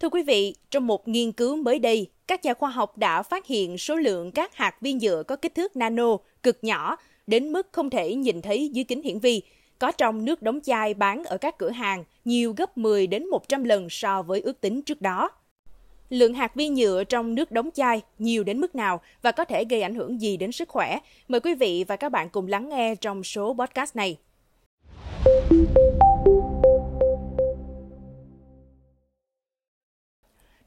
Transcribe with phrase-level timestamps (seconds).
[0.00, 3.46] Thưa quý vị, trong một nghiên cứu mới đây, các nhà khoa học đã phát
[3.46, 7.68] hiện số lượng các hạt vi nhựa có kích thước nano cực nhỏ đến mức
[7.72, 9.42] không thể nhìn thấy dưới kính hiển vi,
[9.78, 13.64] có trong nước đóng chai bán ở các cửa hàng nhiều gấp 10 đến 100
[13.64, 15.30] lần so với ước tính trước đó.
[16.10, 19.64] Lượng hạt vi nhựa trong nước đóng chai nhiều đến mức nào và có thể
[19.64, 20.98] gây ảnh hưởng gì đến sức khỏe?
[21.28, 24.16] Mời quý vị và các bạn cùng lắng nghe trong số podcast này.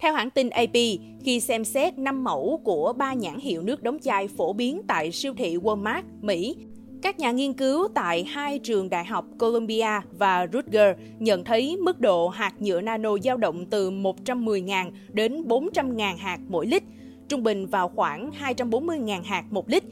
[0.03, 0.73] Theo hãng tin AP,
[1.23, 5.11] khi xem xét 5 mẫu của ba nhãn hiệu nước đóng chai phổ biến tại
[5.11, 6.55] siêu thị Walmart, Mỹ,
[7.01, 11.99] các nhà nghiên cứu tại hai trường đại học Columbia và Rutgers nhận thấy mức
[11.99, 16.83] độ hạt nhựa nano dao động từ 110.000 đến 400.000 hạt mỗi lít,
[17.27, 19.83] trung bình vào khoảng 240.000 hạt một lít.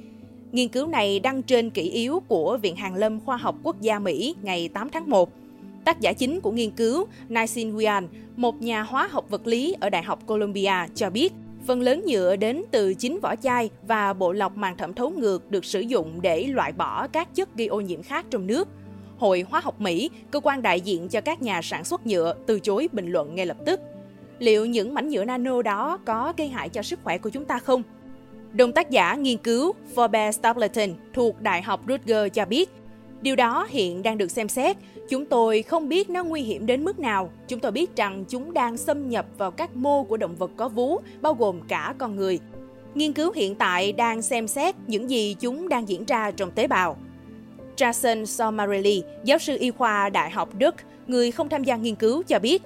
[0.52, 4.00] Nghiên cứu này đăng trên kỷ yếu của Viện Hàn lâm Khoa học Quốc gia
[4.00, 5.30] Mỹ ngày 8 tháng 1.
[5.86, 9.90] Tác giả chính của nghiên cứu, Naisin Wian, một nhà hóa học vật lý ở
[9.90, 11.34] Đại học Columbia, cho biết
[11.68, 15.52] phần lớn nhựa đến từ chính vỏ chai và bộ lọc màng thẩm thấu ngược
[15.52, 18.68] được sử dụng để loại bỏ các chất gây ô nhiễm khác trong nước.
[19.18, 22.60] Hội Hóa học Mỹ, cơ quan đại diện cho các nhà sản xuất nhựa, từ
[22.60, 23.80] chối bình luận ngay lập tức.
[24.40, 27.60] Liệu những mảnh nhựa nano đó có gây hại cho sức khỏe của chúng ta
[27.60, 27.84] không?
[28.54, 32.70] Đồng tác giả nghiên cứu Forbes Stapleton thuộc Đại học Rutgers cho biết,
[33.22, 34.78] Điều đó hiện đang được xem xét.
[35.10, 37.30] Chúng tôi không biết nó nguy hiểm đến mức nào.
[37.48, 40.70] Chúng tôi biết rằng chúng đang xâm nhập vào các mô của động vật có
[40.70, 42.40] vú, bao gồm cả con người.
[42.96, 46.68] Nghiên cứu hiện tại đang xem xét những gì chúng đang diễn ra trong tế
[46.68, 46.98] bào.
[47.78, 50.76] Jason Somarelli, giáo sư y khoa Đại học Đức,
[51.08, 52.64] người không tham gia nghiên cứu cho biết,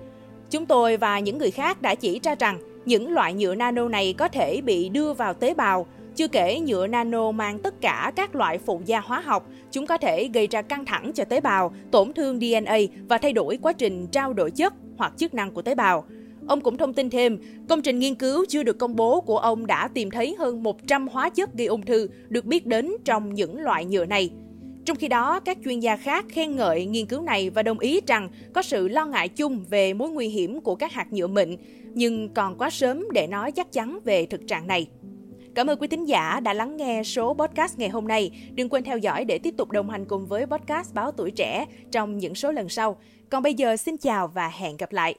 [0.52, 4.14] chúng tôi và những người khác đã chỉ ra rằng những loại nhựa nano này
[4.14, 5.86] có thể bị đưa vào tế bào,
[6.16, 9.98] chưa kể nhựa nano mang tất cả các loại phụ gia hóa học, chúng có
[9.98, 12.78] thể gây ra căng thẳng cho tế bào, tổn thương DNA
[13.10, 16.06] và thay đổi quá trình trao đổi chất hoặc chức năng của tế bào.
[16.48, 17.38] Ông cũng thông tin thêm,
[17.70, 21.08] công trình nghiên cứu chưa được công bố của ông đã tìm thấy hơn 100
[21.08, 24.30] hóa chất gây ung thư được biết đến trong những loại nhựa này.
[24.86, 28.02] Trong khi đó, các chuyên gia khác khen ngợi nghiên cứu này và đồng ý
[28.08, 31.58] rằng có sự lo ngại chung về mối nguy hiểm của các hạt nhựa mịn,
[31.94, 34.88] nhưng còn quá sớm để nói chắc chắn về thực trạng này.
[35.56, 38.32] Cảm ơn quý thính giả đã lắng nghe số podcast ngày hôm nay.
[38.56, 41.66] Đừng quên theo dõi để tiếp tục đồng hành cùng với podcast Báo Tuổi Trẻ
[41.92, 42.98] trong những số lần sau.
[43.30, 45.16] Còn bây giờ, xin chào và hẹn gặp lại.